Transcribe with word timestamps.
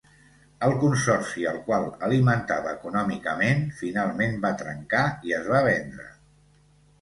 El 0.67 0.71
consorci 0.83 1.43
al 1.49 1.59
qual 1.67 1.85
alimentava 2.07 2.71
econòmicament 2.77 3.61
finalment 3.83 4.35
va 4.47 4.53
trencar 4.63 5.05
i 5.31 5.37
es 5.43 5.53
va 5.53 5.63
vendre. 5.69 6.09